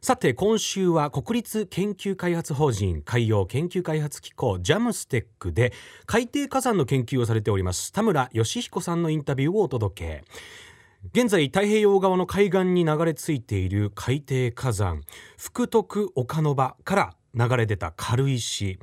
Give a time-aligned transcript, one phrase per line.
[0.00, 5.72] さて今週は国立研究開発法人海洋研究開発機構ジャムステックで
[6.06, 10.24] 海底火山の研究をされております田村義彦さんのインタビューをお届け。
[11.12, 15.02] 現在太平洋側の海岸に流れ着いている海底火山
[15.36, 18.80] 福徳岡ノ場から流れ出た軽石、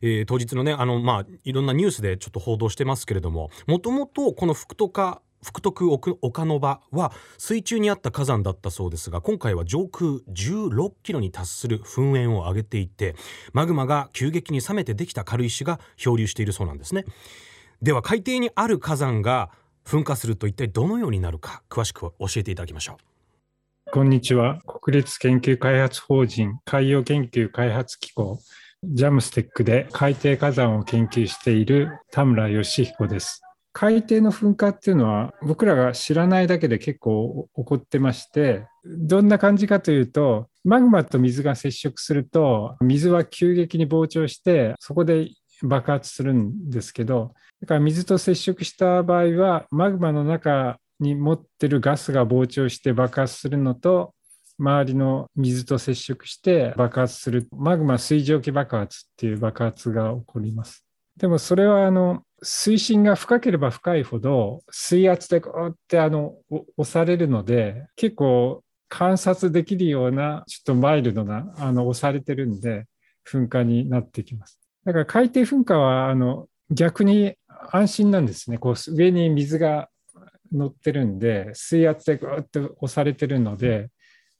[0.00, 13.14] えー、当日のねあのまあいろんなニュースでちょっと報道してますけれどももともとこの福徳福徳岡の場は水中にあった火山だったそうですが今回は上空16キロに達する噴煙を上げていて
[13.52, 17.04] マグマが急激に冷めてできた軽石が漂流しているそうなんですね。
[17.80, 19.50] では海底にある火山が
[19.84, 22.98] 噴火すると一体どのようになるか詳しく教えていただきましょ
[23.86, 23.90] う。
[23.90, 24.60] こんにちは。
[24.66, 28.38] 国立研究開発法人海洋研究開発機構
[28.84, 33.42] ジャムステックで海底火山を研究している田村義彦です。
[33.80, 45.28] 海底の噴火っていうのは僕らが知らないだけで結構起こってましてどんな感じかというとマグマと水が接触すると水は急激に膨張してそこで
[45.62, 54.12] 爆発するんですけどだから水と接触した場合はマグマの中に持ってるガスが膨張して爆発するのと
[54.58, 60.87] 周りの水と接触して爆発するマグマ水蒸気爆発っていう爆発が起こります。
[61.18, 66.36] でもそれはあの水深が深ければ深いほど水圧でこうってあの
[66.76, 72.86] 押されるので結構観察できるようなちょっとマイルドなあの押されてるんで
[73.28, 74.58] 噴火になってきます。
[74.84, 77.34] だから海底噴火はあの逆に
[77.70, 78.58] 安心なんですね。
[78.58, 79.88] こう上に水が
[80.52, 83.90] 乗ってるんで水圧でぐっと押されてるので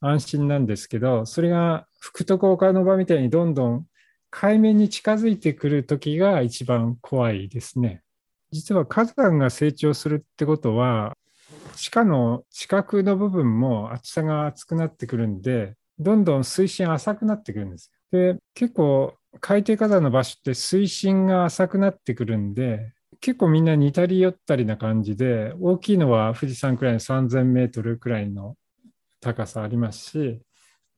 [0.00, 3.87] 安心なんですけどそれが福徳岡の場みたいにどんどん
[4.31, 8.03] 海面に近づいてくる時が一番怖いですね。
[8.50, 11.16] 実は火山が成長するってことは、
[11.77, 17.91] 地下の近くの部分も厚さが厚くなってくるんで、どんどん水深浅くなってくるんです。
[18.11, 28.56] で、結構海底火山の場所って水深が浅くなってくるんで、結構みんな似たり寄ったりな感じで、大きいのは富士山くらいの3000メートルくらいの
[29.21, 30.41] 高さありますし、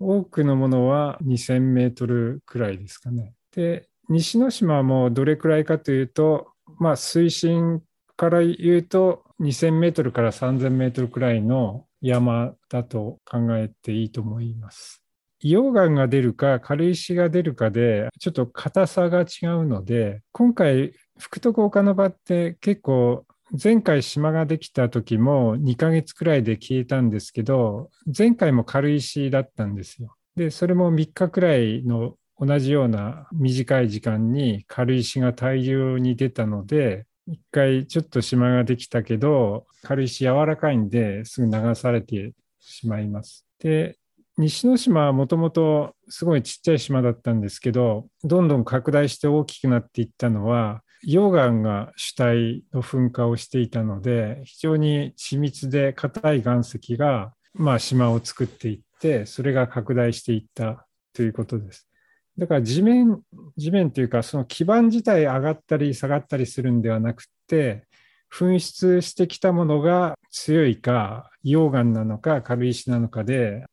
[0.00, 3.34] 多くのものは2000メートルくらいですかね。
[3.54, 7.82] で、西之島もどれくらいかというと、まあ、水深
[8.16, 15.02] から言うと2000メートルから3000メートルくらいの山だと考えていいと思います。
[15.42, 30.14] 溶岩が出るか軽石が出るかでちょっと硬さが違うので今回福徳岡の場って結構前回島ができた時も2ヶ月くらいで消えたんですけど、前回も軽石だったんですよ。
[30.36, 43.46] で、それも3日くらいの同じような短い時間に軽石が大量に出たので、一回ちょっと島ができたけど、軽石柔らかいんですぐ流されてしまいます。
[43.58, 43.98] で、
[44.40, 61.88] 西之島はもともとすごいちっちゃい島だったんですけど、どんどん拡大して大きくなっていったのは、溶岩が主体の噴火をしていたので非常に緻密で硬い岩石が、まあ、島を作っていってそれが拡大していったということです。
[62.36, 63.20] だから地面
[63.56, 67.86] 地面というかその基盤自体上がったり下がったりするんではなくて
[68.32, 73.64] 噴出してきたものが強いか溶岩なのか軽石なのかで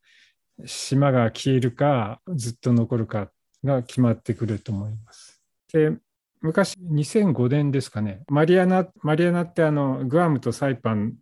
[0.64, 3.30] 島が消えるかずっと残るか
[3.64, 5.42] が決まってくると思います。
[5.72, 5.92] で
[6.40, 11.14] 昔2005年ですかねマリアナマリアナってあのグアムとサイパン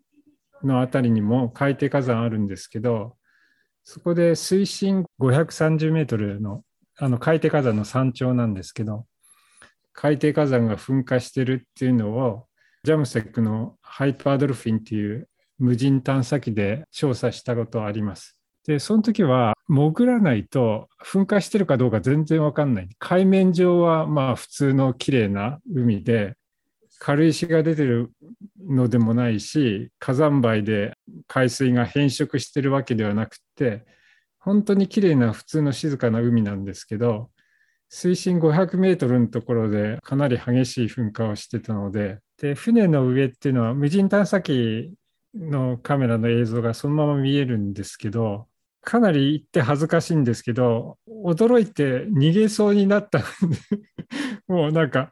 [0.63, 3.17] のあたりにも海底火山あるんですけど
[3.83, 6.63] そこで水深530メートルの
[6.99, 9.07] あの海底火山の山頂なんですけど
[9.93, 12.47] 海底火山が噴火してるっていうのを
[12.85, 15.29] ジャムセックのハイパードルフィンっていう
[15.59, 18.36] 無人探査機で調査したことあります。
[18.67, 22.89] で、その時は潜らないと噴火してるかどうか全然わかんない。
[22.99, 26.35] 海面上はまあ普通の綺麗な海で、
[26.99, 28.11] 軽石が出てる
[28.67, 30.95] のでもないし、火山灰で
[31.29, 33.85] 海水が変色してるわけではなくて、
[34.39, 37.31] 本当に綺麗な普通の静かな海なんですけど、
[37.89, 44.93] 水深500メートルのところでかなり激しい噴火をしてたので、で船の上っていうのは無人探査機
[45.35, 48.49] のカメラの映像がそのまま見えるんですけど、
[48.87, 53.25] かなり行って恥ずかしいんですけど、驚いて逃げそうになった
[54.47, 55.11] もうなんか、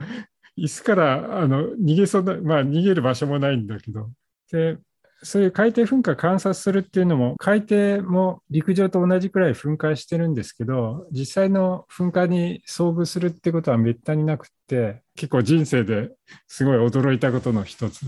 [0.56, 4.11] 椅子からあの逃げそうな、まあ逃げる場所もないんだけど、
[4.53, 4.79] で、
[5.25, 16.11] そういう海底噴火観察するっていうのも、海底も陸上と同じくらい噴火してるんですけど、実際の噴火に遭遇するってことはめったになくって、結構人生で
[16.47, 18.06] すごい驚いたことの一つ。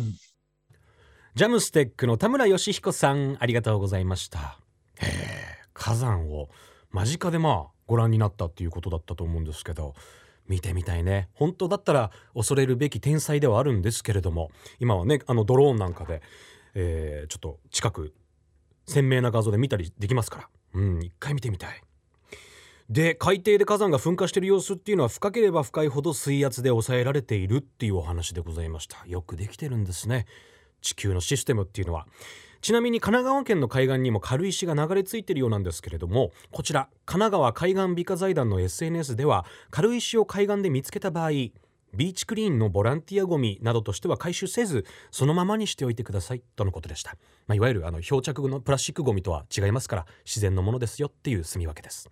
[1.35, 4.61] ジャムステックの田村義彦さん、ありがとうございました。
[5.01, 6.49] へえ、火山を
[6.91, 9.95] 間近でまあご覧になったっていうことだったと思うんですけど、
[10.49, 11.29] 見てみたいね。
[11.35, 16.23] 本当だったら恐れるべき天才ではあるんですけれども今はねあのドローンなんかで
[16.79, 18.15] えー、ちょっと近く
[18.87, 20.49] 鮮明な画像で見たりできますから。
[20.75, 21.83] うん一回見てみたい。
[22.91, 29.05] で海底で火山が噴火している様子っていうのは深ければ深いほど水圧で抑えられているっていうお話でございました。
[29.07, 30.27] よくできてるんですね。
[30.87, 32.07] 地球のシステムっていうのは。
[32.63, 47.13] ちなみに神奈川県の海岸にも軽石が流れ着いているようなんですけれどもこちら神奈川海岸美化財団の SNS では軽石を海岸で見つけた場合ビーチクリーンのボランティアゴミなどとしては回収せずそのままにしておいてくださいとのことでした、
[47.47, 52.11] まあ、いわゆるあの漂着のプラスチックゴミとは違いますから自然のものですよっていう住み分けです。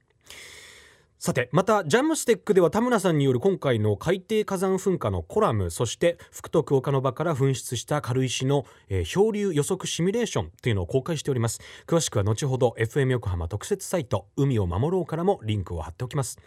[1.24, 11.62] さてまたジャムステックでは田村さんによる今回の海底火山噴火のコラムそして福徳岡の場から噴出した軽石の、えー、漂流予測シミュレーションというのを公開しております。
[11.86, 16.38] 詳しくは後ほど FM 横浜特設サイト海を守ろうからもリンクを貼っておきます。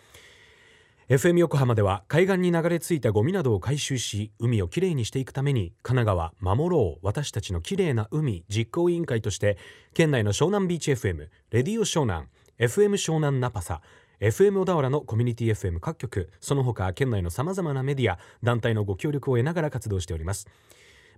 [1.10, 9.58] FM 横浜では海岸に流れ着いたゴミなどを回収し海をきれいにしていくために神奈川守ろう私たちのきれいな海実行委員会として
[9.96, 12.28] 県内の湘南ビーチ FM レディオ湘南
[12.60, 13.82] FM 湘南ナパサ
[14.20, 20.48] FM 小田原のコミュニティ FM 各局その他県内のさまざまなメディア団体のご協力を得ながら活動しております。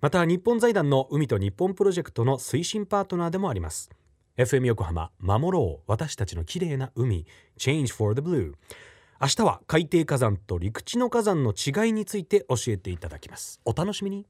[0.02, 3.90] また日本財団の海と日本プロジェクトの推進パートナーでもあります。
[4.38, 7.26] FM 横浜守ろう私たちのきれいな海
[7.58, 8.54] Change for the Blue
[9.22, 13.62] 明日は海底火山と陸地の火山の違いについて教えていただきます。
[13.64, 14.26] お楽しみに。